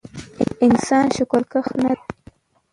[0.65, 2.01] انسان شکرکښ نه دی